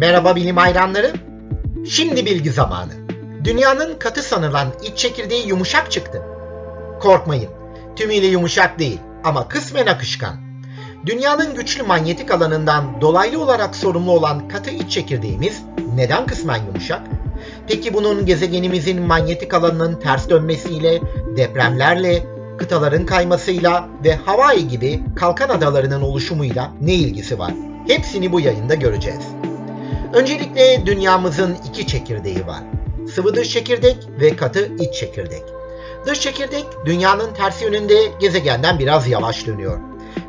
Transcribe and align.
Merhaba 0.00 0.36
bilim 0.36 0.56
hayranları. 0.56 1.12
Şimdi 1.88 2.26
bilgi 2.26 2.50
zamanı. 2.50 2.92
Dünyanın 3.44 3.98
katı 3.98 4.22
sanılan 4.22 4.68
iç 4.82 4.98
çekirdeği 4.98 5.48
yumuşak 5.48 5.90
çıktı. 5.90 6.22
Korkmayın. 7.00 7.48
Tümüyle 7.96 8.26
yumuşak 8.26 8.78
değil 8.78 8.98
ama 9.24 9.48
kısmen 9.48 9.86
akışkan. 9.86 10.36
Dünyanın 11.06 11.54
güçlü 11.54 11.82
manyetik 11.82 12.30
alanından 12.30 13.00
dolaylı 13.00 13.42
olarak 13.42 13.76
sorumlu 13.76 14.12
olan 14.12 14.48
katı 14.48 14.70
iç 14.70 14.90
çekirdeğimiz 14.90 15.62
neden 15.94 16.26
kısmen 16.26 16.64
yumuşak? 16.66 17.02
Peki 17.68 17.94
bunun 17.94 18.26
gezegenimizin 18.26 19.02
manyetik 19.02 19.54
alanının 19.54 20.00
ters 20.00 20.28
dönmesiyle, 20.28 21.00
depremlerle, 21.36 22.26
kıtaların 22.58 23.06
kaymasıyla 23.06 23.88
ve 24.04 24.14
Hawaii 24.14 24.68
gibi 24.68 25.00
kalkan 25.16 25.48
adalarının 25.48 26.02
oluşumuyla 26.02 26.72
ne 26.80 26.94
ilgisi 26.94 27.38
var? 27.38 27.52
Hepsini 27.86 28.32
bu 28.32 28.40
yayında 28.40 28.74
göreceğiz. 28.74 29.37
Öncelikle 30.14 30.86
dünyamızın 30.86 31.56
iki 31.68 31.86
çekirdeği 31.86 32.46
var. 32.46 32.62
Sıvı 33.14 33.34
dış 33.34 33.50
çekirdek 33.50 33.96
ve 34.20 34.36
katı 34.36 34.72
iç 34.78 34.94
çekirdek. 34.94 35.42
Dış 36.06 36.20
çekirdek 36.20 36.66
dünyanın 36.84 37.34
ters 37.34 37.62
yönünde 37.62 37.94
gezegenden 38.20 38.78
biraz 38.78 39.08
yavaş 39.08 39.46
dönüyor. 39.46 39.80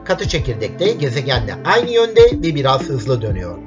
Katı 0.05 0.27
çekirdek 0.27 0.79
de 0.79 0.91
gezegenle 0.91 1.55
aynı 1.65 1.91
yönde 1.91 2.21
ve 2.21 2.55
biraz 2.55 2.81
hızlı 2.81 3.21
dönüyor. 3.21 3.57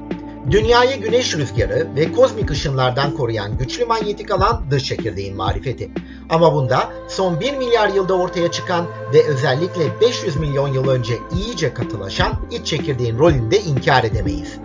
Dünyayı 0.51 1.01
güneş 1.01 1.35
rüzgarı 1.35 1.89
ve 1.97 2.13
kozmik 2.13 2.51
ışınlardan 2.51 3.17
koruyan 3.17 3.59
güçlü 3.59 3.85
manyetik 3.85 4.31
alan 4.31 4.65
dış 4.71 4.85
çekirdeğin 4.85 5.37
marifeti. 5.37 5.91
Ama 6.31 6.55
bunda 6.55 6.91
son 7.09 7.41
1 7.41 7.57
milyar 7.57 7.89
yılda 7.89 8.15
ortaya 8.15 8.51
çıkan 8.51 8.87
ve 9.15 9.27
özellikle 9.27 10.01
500 10.01 10.37
milyon 10.37 10.69
yıl 10.69 10.89
önce 10.89 11.15
iyice 11.37 11.75
katılaşan 11.75 12.33
iç 12.51 12.67
çekirdeğin 12.67 13.19
rolünü 13.19 13.51
de 13.51 13.61
inkar 13.61 14.05
edemeyiz. 14.05 14.59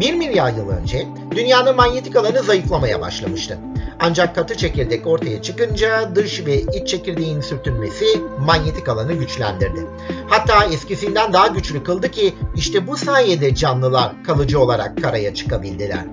1 0.00 0.14
milyar 0.14 0.52
yıl 0.52 0.68
önce 0.68 1.06
dünyanın 1.30 1.76
manyetik 1.76 2.16
alanı 2.16 2.42
zayıflamaya 2.42 3.00
başlamıştı. 3.00 3.58
Ancak 4.00 4.34
katı 4.34 4.54
çekirdek 4.56 5.06
ortaya 5.06 5.42
çıkınca 5.42 6.14
dış 6.14 6.46
ve 6.46 6.60
iç 6.60 6.88
çekirdeğin 6.88 7.40
sürtünmesi 7.40 8.04
manyetik 8.40 8.88
alanı 8.88 9.12
güçlendirdi. 9.12 9.86
Hatta 10.28 10.64
eskisinden 10.64 11.32
daha 11.32 11.46
güçlü 11.46 11.84
kıldı 11.84 12.10
ki 12.10 12.34
işte 12.56 12.86
bu 12.86 12.96
sayede 12.96 13.54
canlılar 13.54 14.24
kalıcı 14.24 14.60
olarak 14.60 15.02
karaya 15.02 15.34
çıkabildiler. 15.34 16.04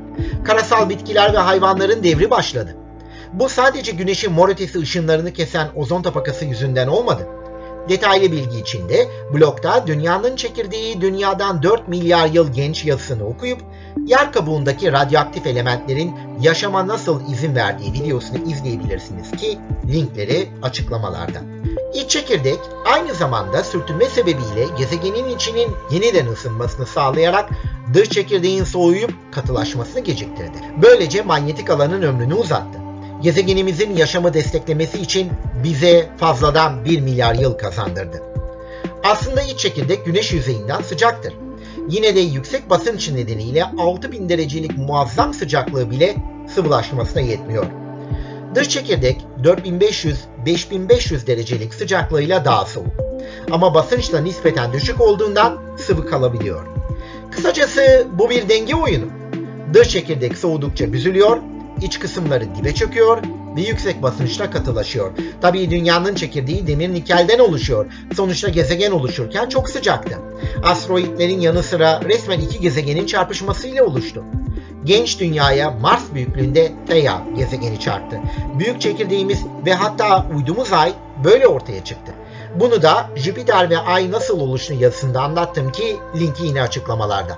Karasal 0.43 0.89
bitkiler 0.89 1.33
ve 1.33 1.37
hayvanların 1.37 2.03
devri 2.03 2.31
başladı. 2.31 2.75
Bu 3.33 3.49
sadece 3.49 3.91
güneşin 3.91 4.31
mor 4.31 4.49
ötesi 4.49 4.79
ışınlarını 4.79 5.33
kesen 5.33 5.67
ozon 5.75 6.01
tabakası 6.01 6.45
yüzünden 6.45 6.87
olmadı. 6.87 7.27
Detaylı 7.89 8.31
bilgi 8.31 8.59
için 8.59 8.89
de 8.89 9.07
blogda 9.33 9.87
dünyanın 9.87 10.35
çekirdeği 10.35 11.01
dünyadan 11.01 11.63
4 11.63 11.87
milyar 11.87 12.27
yıl 12.27 12.53
genç 12.53 12.85
yazısını 12.85 13.25
okuyup 13.27 13.61
yer 14.05 14.31
kabuğundaki 14.31 14.91
radyoaktif 14.91 15.47
elementlerin 15.47 16.15
yaşama 16.41 16.87
nasıl 16.87 17.31
izin 17.31 17.55
verdiği 17.55 17.93
videosunu 17.93 18.37
izleyebilirsiniz 18.51 19.31
ki 19.31 19.57
linkleri 19.87 20.49
açıklamalarda. 20.61 21.41
İç 21.93 22.09
çekirdek 22.09 22.59
aynı 22.85 23.13
zamanda 23.13 23.63
sürtünme 23.63 24.05
sebebiyle 24.05 24.67
gezegenin 24.77 25.35
içinin 25.35 25.71
yeniden 25.91 26.27
ısınmasını 26.27 26.85
sağlayarak 26.85 27.49
dış 27.93 28.09
çekirdeğin 28.09 28.63
soğuyup 28.63 29.13
katılaşmasını 29.31 29.99
geciktirdi. 29.99 30.57
Böylece 30.81 31.21
manyetik 31.21 31.69
alanın 31.69 32.01
ömrünü 32.01 32.33
uzattı 32.33 32.80
gezegenimizin 33.21 33.95
yaşamı 33.95 34.33
desteklemesi 34.33 34.97
için 34.97 35.31
bize 35.63 36.09
fazladan 36.17 36.85
1 36.85 36.99
milyar 37.01 37.35
yıl 37.35 37.53
kazandırdı. 37.53 38.23
Aslında 39.03 39.41
iç 39.41 39.59
çekirdek 39.59 40.05
güneş 40.05 40.33
yüzeyinden 40.33 40.81
sıcaktır. 40.81 41.33
Yine 41.89 42.15
de 42.15 42.19
yüksek 42.19 42.69
basınç 42.69 43.09
nedeniyle 43.09 43.63
6000 43.63 44.29
derecelik 44.29 44.77
muazzam 44.77 45.33
sıcaklığı 45.33 45.91
bile 45.91 46.15
sıvılaşmasına 46.55 47.21
yetmiyor. 47.21 47.65
Dış 48.55 48.69
çekirdek 48.69 49.25
4500-5500 49.43 51.27
derecelik 51.27 51.73
sıcaklığıyla 51.73 52.45
daha 52.45 52.65
soğuk. 52.65 52.93
Ama 53.51 53.73
basınç 53.73 54.13
da 54.13 54.21
nispeten 54.21 54.73
düşük 54.73 55.01
olduğundan 55.01 55.61
sıvı 55.77 56.07
kalabiliyor. 56.07 56.67
Kısacası 57.31 58.07
bu 58.13 58.29
bir 58.29 58.49
denge 58.49 58.75
oyunu. 58.75 59.05
Dış 59.73 59.89
çekirdek 59.89 60.37
soğudukça 60.37 60.93
büzülüyor, 60.93 61.37
iç 61.81 61.99
kısımları 61.99 62.55
dibe 62.55 62.73
çöküyor 62.73 63.23
ve 63.55 63.61
yüksek 63.61 64.03
basınçla 64.03 64.51
katılaşıyor. 64.51 65.11
Tabii 65.41 65.69
dünyanın 65.71 66.15
çekirdeği 66.15 66.67
demir 66.67 66.93
nikelden 66.93 67.39
oluşuyor. 67.39 67.85
Sonuçta 68.15 68.49
gezegen 68.49 68.91
oluşurken 68.91 69.49
çok 69.49 69.69
sıcaktı. 69.69 70.19
Asteroidlerin 70.63 71.39
yanı 71.39 71.63
sıra 71.63 72.01
resmen 72.01 72.39
iki 72.39 72.59
gezegenin 72.59 73.05
çarpışmasıyla 73.05 73.85
oluştu. 73.85 74.23
Genç 74.83 75.19
dünyaya 75.19 75.71
Mars 75.71 76.03
büyüklüğünde 76.13 76.71
Theia 76.87 77.21
gezegeni 77.37 77.79
çarptı. 77.79 78.19
Büyük 78.59 78.81
çekirdeğimiz 78.81 79.39
ve 79.65 79.73
hatta 79.73 80.27
uydumuz 80.35 80.73
Ay 80.73 80.93
böyle 81.23 81.47
ortaya 81.47 81.83
çıktı. 81.83 82.11
Bunu 82.55 82.81
da 82.81 83.09
Jüpiter 83.15 83.69
ve 83.69 83.77
Ay 83.77 84.11
nasıl 84.11 84.39
oluştu 84.39 84.73
yazısında 84.73 85.21
anlattım 85.21 85.71
ki 85.71 85.95
linki 86.19 86.45
yine 86.45 86.61
açıklamalarda. 86.61 87.37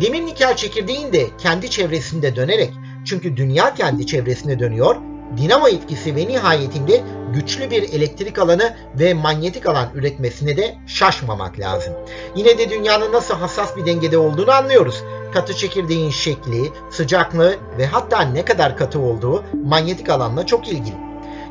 Demir 0.00 0.26
nikel 0.26 0.56
çekirdeğin 0.56 1.12
de 1.12 1.26
kendi 1.38 1.70
çevresinde 1.70 2.36
dönerek 2.36 2.72
çünkü 3.04 3.36
dünya 3.36 3.74
kendi 3.74 4.06
çevresine 4.06 4.58
dönüyor, 4.58 4.96
dinamo 5.36 5.68
etkisi 5.68 6.16
ve 6.16 6.28
nihayetinde 6.28 7.00
güçlü 7.34 7.70
bir 7.70 7.82
elektrik 7.82 8.38
alanı 8.38 8.76
ve 8.98 9.14
manyetik 9.14 9.66
alan 9.66 9.88
üretmesine 9.94 10.56
de 10.56 10.74
şaşmamak 10.86 11.58
lazım. 11.58 11.94
Yine 12.36 12.58
de 12.58 12.70
dünyanın 12.70 13.12
nasıl 13.12 13.34
hassas 13.34 13.76
bir 13.76 13.86
dengede 13.86 14.18
olduğunu 14.18 14.50
anlıyoruz. 14.50 15.02
Katı 15.34 15.56
çekirdeğin 15.56 16.10
şekli, 16.10 16.70
sıcaklığı 16.90 17.56
ve 17.78 17.86
hatta 17.86 18.20
ne 18.20 18.44
kadar 18.44 18.76
katı 18.76 19.00
olduğu 19.00 19.44
manyetik 19.64 20.10
alanla 20.10 20.46
çok 20.46 20.68
ilgili. 20.68 20.96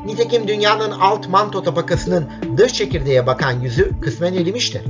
Nitekim 0.06 0.48
dünyanın 0.48 0.90
alt 0.90 1.28
manto 1.28 1.62
tabakasının 1.62 2.30
dış 2.56 2.72
çekirdeğe 2.72 3.26
bakan 3.26 3.60
yüzü 3.60 4.00
kısmen 4.00 4.34
erimiştir. 4.34 4.82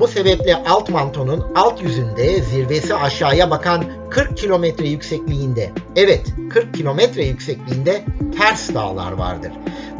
Bu 0.00 0.08
sebeple 0.08 0.56
alt 0.56 0.90
mantonun 0.90 1.46
alt 1.54 1.82
yüzünde 1.82 2.42
zirvesi 2.42 2.94
aşağıya 2.94 3.50
bakan 3.50 3.84
40 4.10 4.36
kilometre 4.36 4.88
yüksekliğinde, 4.88 5.70
evet 5.96 6.26
40 6.50 6.74
kilometre 6.74 7.24
yüksekliğinde 7.24 8.04
ters 8.38 8.74
dağlar 8.74 9.12
vardır. 9.12 9.52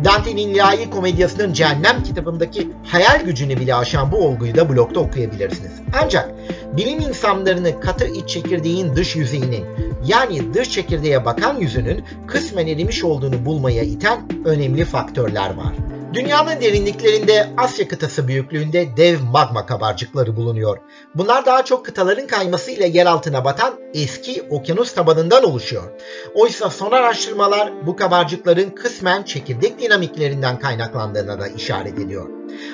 Dante'nin 0.04 0.48
ilahi 0.48 0.90
komedyasının 0.90 1.52
Cehennem 1.52 2.02
kitabındaki 2.02 2.68
hayal 2.84 3.24
gücünü 3.24 3.56
bile 3.56 3.74
aşan 3.74 4.12
bu 4.12 4.16
olguyu 4.16 4.56
da 4.56 4.68
blogda 4.68 5.00
okuyabilirsiniz. 5.00 5.72
Ancak 6.02 6.30
bilim 6.76 7.00
insanlarını 7.00 7.80
katı 7.80 8.06
iç 8.06 8.28
çekirdeğin 8.28 8.96
dış 8.96 9.16
yüzeyinin 9.16 9.64
yani 10.06 10.54
dış 10.54 10.70
çekirdeğe 10.70 11.24
bakan 11.24 11.60
yüzünün 11.60 12.04
kısmen 12.26 12.66
erimiş 12.66 13.04
olduğunu 13.04 13.44
bulmaya 13.44 13.82
iten 13.82 14.28
önemli 14.44 14.84
faktörler 14.84 15.54
var. 15.54 15.97
Dünyanın 16.14 16.60
derinliklerinde 16.60 17.50
Asya 17.56 17.88
kıtası 17.88 18.28
büyüklüğünde 18.28 18.96
dev 18.96 19.20
magma 19.32 19.66
kabarcıkları 19.66 20.36
bulunuyor. 20.36 20.78
Bunlar 21.14 21.46
daha 21.46 21.64
çok 21.64 21.86
kıtaların 21.86 22.26
kaymasıyla 22.26 22.86
yer 22.86 23.06
altına 23.06 23.44
batan 23.44 23.74
eski 23.94 24.42
okyanus 24.50 24.94
tabanından 24.94 25.44
oluşuyor. 25.44 25.82
Oysa 26.34 26.70
son 26.70 26.90
araştırmalar 26.90 27.86
bu 27.86 27.96
kabarcıkların 27.96 28.70
kısmen 28.70 29.22
çekirdek 29.22 29.80
dinamiklerinden 29.80 30.58
kaynaklandığına 30.58 31.40
da 31.40 31.48
işaret 31.48 31.98
ediyor. 31.98 32.28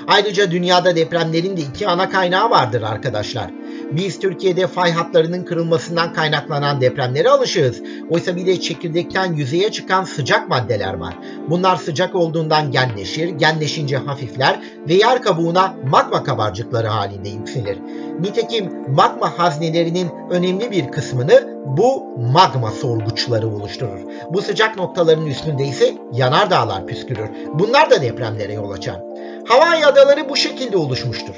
Ayrıca 0.06 0.51
dünyada 0.51 0.97
depremlerin 0.97 1.56
de 1.56 1.61
iki 1.61 1.89
ana 1.89 2.11
kaynağı 2.11 2.51
vardır 2.51 2.83
arkadaşlar. 2.83 3.51
Biz 3.93 4.19
Türkiye'de 4.19 4.67
fay 4.67 4.93
hatlarının 4.93 5.45
kırılmasından 5.45 6.12
kaynaklanan 6.12 6.81
depremlere 6.81 7.28
alışığız. 7.28 7.83
Oysa 8.11 8.37
bir 8.37 8.47
de 8.47 8.61
çekirdekten 8.61 9.33
yüzeye 9.33 9.72
çıkan 9.72 10.05
sıcak 10.05 10.49
maddeler 10.49 10.95
var. 10.95 11.19
Bunlar 11.49 11.77
sıcak 11.77 12.15
olduğundan 12.15 12.71
genleşir, 12.71 13.28
genleşince 13.28 13.97
hafifler 13.97 14.61
ve 14.89 14.95
yer 14.95 15.22
kabuğuna 15.22 15.75
magma 15.91 16.25
kabarcıkları 16.25 16.89
halinde 16.89 17.28
yükselir. 17.28 17.78
Nitekim 18.21 18.72
magma 18.89 19.39
haznelerinin 19.39 20.11
önemli 20.31 20.71
bir 20.71 20.89
kısmını 20.89 21.55
bu 21.66 22.05
magma 22.33 22.71
sorguçları 22.71 23.48
oluşturur. 23.48 24.01
Bu 24.30 24.42
sıcak 24.42 24.77
noktaların 24.77 25.27
üstünde 25.27 25.65
ise 25.65 25.95
yanardağlar 26.13 26.87
püskürür. 26.87 27.28
Bunlar 27.54 27.91
da 27.91 28.03
depremlere 28.03 28.53
yol 28.53 28.71
açar. 28.71 29.01
Hawaii 29.48 29.87
adaları 29.87 30.28
bu 30.28 30.37
şekilde 30.37 30.77
oluşmuştur. 30.77 31.34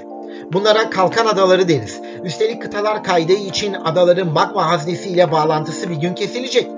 Bunlara 0.52 0.90
kalkan 0.90 1.26
adaları 1.26 1.68
deriz. 1.68 2.00
Üstelik 2.24 2.62
kıtalar 2.62 3.04
kaydığı 3.04 3.32
için 3.32 3.74
adaların 3.74 4.32
magma 4.32 4.70
haznesiyle 4.70 5.32
bağlantısı 5.32 5.90
bir 5.90 5.96
gün 5.96 6.14
kesilecek. 6.14 6.68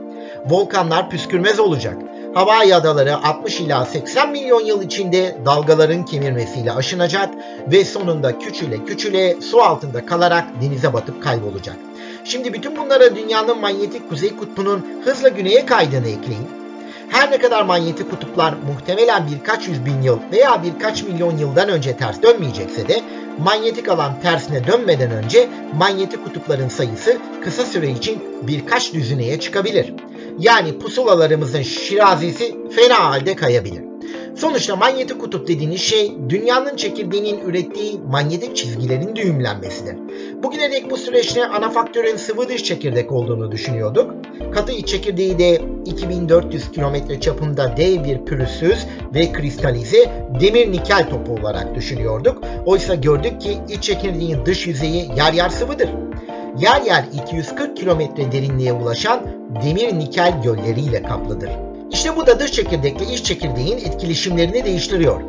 Volkanlar 0.46 1.10
püskürmez 1.10 1.60
olacak. 1.60 1.96
Hawaii 2.34 2.74
adaları 2.74 3.16
60 3.16 3.60
ila 3.60 3.84
80 3.84 4.30
milyon 4.30 4.64
yıl 4.64 4.82
içinde 4.82 5.36
dalgaların 5.44 6.04
kemirmesiyle 6.04 6.72
aşınacak 6.72 7.34
ve 7.72 7.84
sonunda 7.84 8.38
küçüle 8.38 8.84
küçüle 8.84 9.40
su 9.40 9.62
altında 9.62 10.06
kalarak 10.06 10.44
denize 10.62 10.92
batıp 10.92 11.22
kaybolacak. 11.22 11.76
Şimdi 12.24 12.52
bütün 12.52 12.76
bunlara 12.76 13.16
dünyanın 13.16 13.60
manyetik 13.60 14.08
kuzey 14.08 14.36
kutbunun 14.36 14.86
hızla 15.04 15.28
güneye 15.28 15.66
kaydığını 15.66 16.08
ekleyin. 16.08 16.48
Her 17.08 17.30
ne 17.30 17.38
kadar 17.38 17.62
manyetik 17.62 18.10
kutuplar 18.10 18.54
muhtemelen 18.66 19.28
birkaç 19.32 19.68
yüz 19.68 19.86
bin 19.86 20.02
yıl 20.02 20.18
veya 20.32 20.62
birkaç 20.62 21.02
milyon 21.02 21.38
yıldan 21.38 21.68
önce 21.68 21.96
ters 21.96 22.22
dönmeyecekse 22.22 22.88
de 22.88 23.00
manyetik 23.38 23.88
alan 23.88 24.20
tersine 24.20 24.66
dönmeden 24.66 25.10
önce 25.10 25.48
manyetik 25.74 26.24
kutupların 26.24 26.68
sayısı 26.68 27.18
kısa 27.44 27.64
süre 27.64 27.90
için 27.90 28.24
birkaç 28.42 28.92
düzineye 28.94 29.40
çıkabilir. 29.40 29.94
Yani 30.38 30.78
pusulalarımızın 30.78 31.62
şirazesi 31.62 32.56
fena 32.70 33.10
halde 33.10 33.36
kayabilir. 33.36 33.87
Sonuçta 34.38 34.76
manyetik 34.76 35.20
kutup 35.20 35.48
dediğiniz 35.48 35.80
şey 35.80 36.12
dünyanın 36.28 36.76
çekirdeğinin 36.76 37.40
ürettiği 37.40 38.00
manyetik 38.10 38.56
çizgilerin 38.56 39.16
düğümlenmesidir. 39.16 39.96
Bugüne 40.42 40.72
dek 40.72 40.90
bu 40.90 40.96
süreçte 40.96 41.46
ana 41.46 41.70
faktörün 41.70 42.16
sıvı 42.16 42.48
dış 42.48 42.64
çekirdek 42.64 43.12
olduğunu 43.12 43.52
düşünüyorduk. 43.52 44.14
Katı 44.54 44.72
iç 44.72 44.88
çekirdeği 44.88 45.38
de 45.38 45.62
2400 45.86 46.70
kilometre 46.72 47.20
çapında 47.20 47.76
dev 47.76 48.04
bir 48.04 48.24
pürüzsüz 48.24 48.86
ve 49.14 49.32
kristalize 49.32 50.26
demir 50.40 50.72
nikel 50.72 51.10
topu 51.10 51.32
olarak 51.32 51.74
düşünüyorduk. 51.74 52.42
Oysa 52.66 52.94
gördük 52.94 53.40
ki 53.40 53.58
iç 53.68 53.82
çekirdeğin 53.82 54.46
dış 54.46 54.66
yüzeyi 54.66 55.08
yer 55.16 55.32
yer 55.32 55.48
sıvıdır. 55.48 55.88
Yer 56.58 56.82
yer 56.82 57.04
240 57.24 57.76
kilometre 57.76 58.32
derinliğe 58.32 58.72
ulaşan 58.72 59.20
demir 59.64 59.98
nikel 59.98 60.42
gölleriyle 60.42 61.02
kaplıdır. 61.02 61.67
İşte 61.90 62.16
bu 62.16 62.26
da 62.26 62.40
dış 62.40 62.52
çekirdekle 62.52 63.06
iç 63.06 63.24
çekirdeğin 63.24 63.78
etkileşimlerini 63.78 64.64
değiştiriyor. 64.64 65.20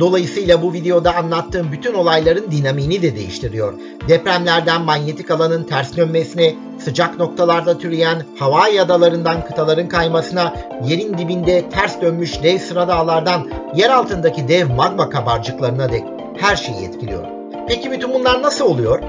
Dolayısıyla 0.00 0.62
bu 0.62 0.72
videoda 0.72 1.16
anlattığım 1.16 1.72
bütün 1.72 1.94
olayların 1.94 2.50
dinamiğini 2.50 3.02
de 3.02 3.16
değiştiriyor. 3.16 3.74
Depremlerden 4.08 4.82
manyetik 4.82 5.30
alanın 5.30 5.64
ters 5.64 5.96
dönmesine, 5.96 6.54
sıcak 6.78 7.18
noktalarda 7.18 7.78
türeyen 7.78 8.22
Hawaii 8.38 8.80
adalarından 8.80 9.44
kıtaların 9.44 9.88
kaymasına, 9.88 10.54
yerin 10.86 11.18
dibinde 11.18 11.68
ters 11.68 12.00
dönmüş 12.00 12.42
dev 12.42 12.58
sıra 12.58 12.88
dağlardan 12.88 13.50
yer 13.74 13.90
altındaki 13.90 14.48
dev 14.48 14.68
magma 14.68 15.10
kabarcıklarına 15.10 15.92
dek 15.92 16.04
her 16.38 16.56
şeyi 16.56 16.84
etkiliyor. 16.84 17.24
Peki 17.68 17.90
bütün 17.90 18.14
bunlar 18.14 18.42
nasıl 18.42 18.64
oluyor? 18.64 19.02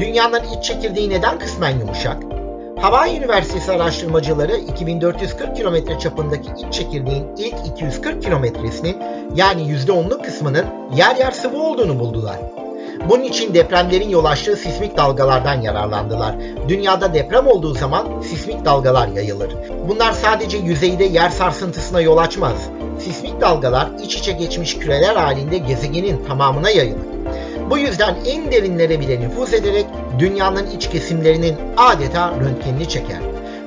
Dünyanın 0.00 0.42
iç 0.58 0.64
çekirdeği 0.64 1.10
neden 1.10 1.38
kısmen 1.38 1.78
yumuşak? 1.78 2.27
Hawaii 2.80 3.16
Üniversitesi 3.16 3.72
araştırmacıları 3.72 4.56
2440 4.56 5.56
kilometre 5.56 5.98
çapındaki 5.98 6.48
iç 6.66 6.74
çekirdeğin 6.74 7.26
ilk 7.36 7.54
240 7.66 8.22
kilometresinin 8.22 8.96
yani 9.34 9.62
%10'luk 9.62 10.22
kısmının 10.22 10.66
yer 10.96 11.16
yer 11.16 11.30
sıvı 11.30 11.62
olduğunu 11.62 11.98
buldular. 11.98 12.36
Bunun 13.08 13.22
için 13.22 13.54
depremlerin 13.54 14.08
yol 14.08 14.24
açtığı 14.24 14.56
sismik 14.56 14.96
dalgalardan 14.96 15.60
yararlandılar. 15.60 16.34
Dünyada 16.68 17.14
deprem 17.14 17.46
olduğu 17.46 17.74
zaman 17.74 18.20
sismik 18.20 18.64
dalgalar 18.64 19.08
yayılır. 19.08 19.54
Bunlar 19.88 20.12
sadece 20.12 20.58
yüzeyde 20.58 21.04
yer 21.04 21.30
sarsıntısına 21.30 22.00
yol 22.00 22.16
açmaz. 22.16 22.68
Sismik 22.98 23.40
dalgalar 23.40 23.88
iç 24.04 24.16
içe 24.16 24.32
geçmiş 24.32 24.78
küreler 24.78 25.16
halinde 25.16 25.58
gezegenin 25.58 26.24
tamamına 26.24 26.70
yayılır. 26.70 27.06
Bu 27.70 27.78
yüzden 27.78 28.16
en 28.26 28.52
derinlere 28.52 29.00
bile 29.00 29.20
nüfuz 29.20 29.54
ederek 29.54 29.86
dünyanın 30.18 30.70
iç 30.70 30.90
kesimlerinin 30.90 31.56
adeta 31.76 32.30
röntgenini 32.30 32.88
çeker. 32.88 33.20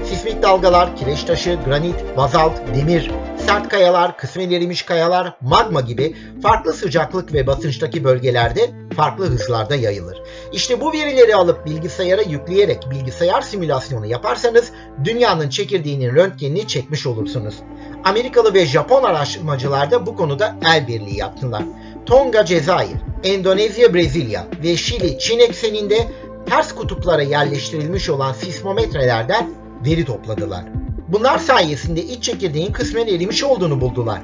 Sismik 0.03 0.41
dalgalar, 0.41 0.95
kireç 0.95 1.23
taşı, 1.23 1.59
granit, 1.65 1.95
bazalt, 2.17 2.53
demir, 2.75 3.11
sert 3.37 3.69
kayalar, 3.69 4.17
kısmen 4.17 4.51
erimiş 4.51 4.81
kayalar, 4.81 5.33
magma 5.41 5.81
gibi 5.81 6.15
farklı 6.43 6.73
sıcaklık 6.73 7.33
ve 7.33 7.47
basınçtaki 7.47 8.03
bölgelerde 8.03 8.69
farklı 8.95 9.25
hızlarda 9.25 9.75
yayılır. 9.75 10.21
İşte 10.53 10.81
bu 10.81 10.93
verileri 10.93 11.35
alıp 11.35 11.65
bilgisayara 11.65 12.21
yükleyerek 12.21 12.91
bilgisayar 12.91 13.41
simülasyonu 13.41 14.05
yaparsanız 14.05 14.71
dünyanın 15.03 15.49
çekirdeğinin 15.49 16.15
röntgenini 16.15 16.67
çekmiş 16.67 17.07
olursunuz. 17.07 17.55
Amerikalı 18.03 18.53
ve 18.53 18.65
Japon 18.65 19.03
araştırmacılar 19.03 19.91
da 19.91 20.05
bu 20.05 20.15
konuda 20.15 20.55
el 20.65 20.87
birliği 20.87 21.17
yaptılar. 21.17 21.63
Tonga, 22.05 22.45
Cezayir, 22.45 22.97
Endonezya, 23.23 23.93
Brezilya 23.93 24.47
ve 24.63 24.77
Şili, 24.77 25.19
Çin 25.19 25.39
ekseninde 25.39 26.07
ters 26.51 26.75
kutuplara 26.75 27.21
yerleştirilmiş 27.21 28.09
olan 28.09 28.33
sismometrelerden 28.33 29.49
veri 29.85 30.05
topladılar. 30.05 30.63
Bunlar 31.07 31.37
sayesinde 31.37 32.03
iç 32.03 32.23
çekirdeğin 32.23 32.71
kısmen 32.71 33.07
erimiş 33.07 33.43
olduğunu 33.43 33.81
buldular. 33.81 34.21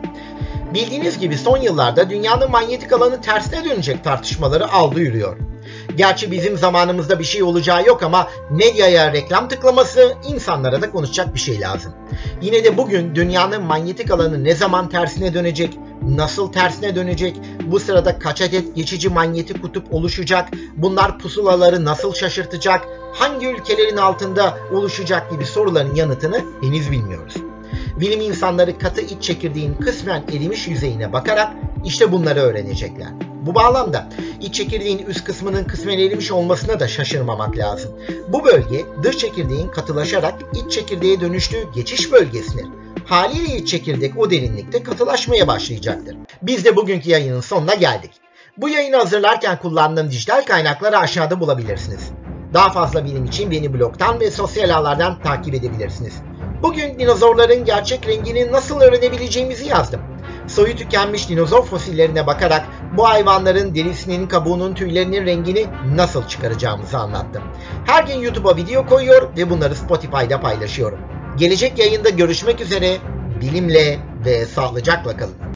Bildiğiniz 0.73 1.19
gibi 1.19 1.37
son 1.37 1.57
yıllarda 1.57 2.09
dünyanın 2.09 2.51
manyetik 2.51 2.93
alanı 2.93 3.21
tersine 3.21 3.65
dönecek 3.65 4.03
tartışmaları 4.03 4.71
aldı 4.71 4.99
yürüyor. 4.99 5.37
Gerçi 5.97 6.31
bizim 6.31 6.57
zamanımızda 6.57 7.19
bir 7.19 7.23
şey 7.23 7.43
olacağı 7.43 7.85
yok 7.85 8.03
ama 8.03 8.27
medyaya 8.49 9.13
reklam 9.13 9.47
tıklaması 9.47 10.15
insanlara 10.29 10.81
da 10.81 10.91
konuşacak 10.91 11.35
bir 11.35 11.39
şey 11.39 11.61
lazım. 11.61 11.93
Yine 12.41 12.63
de 12.63 12.77
bugün 12.77 13.15
dünyanın 13.15 13.63
manyetik 13.63 14.11
alanı 14.11 14.43
ne 14.43 14.55
zaman 14.55 14.89
tersine 14.89 15.33
dönecek, 15.33 15.79
nasıl 16.01 16.51
tersine 16.51 16.95
dönecek, 16.95 17.37
bu 17.65 17.79
sırada 17.79 18.19
kaç 18.19 18.41
adet 18.41 18.75
geçici 18.75 19.09
manyetik 19.09 19.61
kutup 19.61 19.93
oluşacak, 19.93 20.49
bunlar 20.75 21.19
pusulaları 21.19 21.85
nasıl 21.85 22.13
şaşırtacak, 22.13 22.87
hangi 23.13 23.47
ülkelerin 23.47 23.97
altında 23.97 24.57
oluşacak 24.71 25.31
gibi 25.31 25.45
soruların 25.45 25.95
yanıtını 25.95 26.41
henüz 26.61 26.91
bilmiyoruz. 26.91 27.33
Bilim 27.99 28.21
insanları 28.21 28.77
katı 28.77 29.01
iç 29.01 29.23
çekirdeğin 29.23 29.73
kısmen 29.73 30.23
erimiş 30.33 30.67
yüzeyine 30.67 31.13
bakarak 31.13 31.53
işte 31.85 32.11
bunları 32.11 32.39
öğrenecekler. 32.39 33.07
Bu 33.45 33.55
bağlamda 33.55 34.09
iç 34.41 34.55
çekirdeğin 34.55 35.05
üst 35.05 35.23
kısmının 35.23 35.63
kısmen 35.63 35.99
erimiş 35.99 36.31
olmasına 36.31 36.79
da 36.79 36.87
şaşırmamak 36.87 37.57
lazım. 37.57 37.91
Bu 38.27 38.45
bölge 38.45 38.85
dış 39.03 39.17
çekirdeğin 39.17 39.67
katılaşarak 39.67 40.35
iç 40.53 40.71
çekirdeğe 40.71 41.21
dönüştüğü 41.21 41.71
geçiş 41.75 42.11
bölgesidir. 42.11 42.65
Haliyle 43.05 43.55
iç 43.55 43.67
çekirdek 43.67 44.17
o 44.17 44.31
derinlikte 44.31 44.83
katılaşmaya 44.83 45.47
başlayacaktır. 45.47 46.17
Biz 46.41 46.65
de 46.65 46.75
bugünkü 46.75 47.09
yayının 47.09 47.41
sonuna 47.41 47.73
geldik. 47.73 48.11
Bu 48.57 48.69
yayını 48.69 48.95
hazırlarken 48.95 49.59
kullandığım 49.59 50.11
dijital 50.11 50.45
kaynakları 50.45 50.97
aşağıda 50.97 51.39
bulabilirsiniz. 51.39 52.11
Daha 52.53 52.69
fazla 52.69 53.05
bilim 53.05 53.25
için 53.25 53.51
beni 53.51 53.73
blogdan 53.73 54.19
ve 54.19 54.31
sosyal 54.31 54.69
ağlardan 54.69 55.19
takip 55.23 55.53
edebilirsiniz. 55.53 56.13
Bugün 56.63 56.99
dinozorların 56.99 57.65
gerçek 57.65 58.07
rengini 58.07 58.51
nasıl 58.51 58.81
öğrenebileceğimizi 58.81 59.67
yazdım. 59.67 60.01
Soyu 60.47 60.75
tükenmiş 60.75 61.29
dinozor 61.29 61.65
fosillerine 61.65 62.27
bakarak 62.27 62.65
bu 62.97 63.09
hayvanların 63.09 63.75
derisinin, 63.75 64.27
kabuğunun, 64.27 64.73
tüylerinin 64.73 65.25
rengini 65.25 65.65
nasıl 65.95 66.27
çıkaracağımızı 66.27 66.97
anlattım. 66.97 67.43
Her 67.85 68.03
gün 68.03 68.19
YouTube'a 68.19 68.55
video 68.55 68.85
koyuyor 68.85 69.37
ve 69.37 69.49
bunları 69.49 69.75
Spotify'da 69.75 70.41
paylaşıyorum. 70.41 70.99
Gelecek 71.37 71.79
yayında 71.79 72.09
görüşmek 72.09 72.61
üzere, 72.61 72.97
bilimle 73.41 73.99
ve 74.25 74.45
sağlıcakla 74.45 75.17
kalın. 75.17 75.37